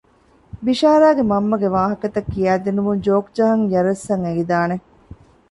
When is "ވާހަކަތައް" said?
1.75-2.29